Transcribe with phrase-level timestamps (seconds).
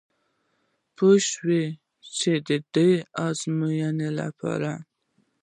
[0.95, 1.65] پوه شوم
[2.17, 2.31] چې
[2.73, 4.83] دا زمونږ لپاره دي.